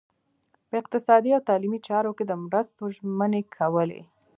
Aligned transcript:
په 0.67 0.73
اقتصادي 0.81 1.31
او 1.37 1.41
تعلیمي 1.49 1.79
چارو 1.87 2.11
کې 2.17 2.23
د 2.27 2.31
مرستو 2.43 2.83
ژمنې 2.95 3.41
کولې. 3.57 4.01